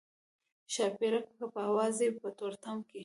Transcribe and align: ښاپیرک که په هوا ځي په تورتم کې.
ښاپیرک 0.73 1.25
که 1.37 1.45
په 1.53 1.59
هوا 1.67 1.85
ځي 1.97 2.07
په 2.19 2.27
تورتم 2.37 2.77
کې. 2.89 2.99